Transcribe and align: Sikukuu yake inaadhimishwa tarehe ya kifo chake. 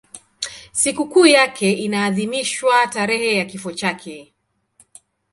Sikukuu 0.71 1.25
yake 1.25 1.71
inaadhimishwa 1.73 2.87
tarehe 2.87 3.35
ya 3.37 3.45
kifo 3.45 3.71
chake. 3.71 4.33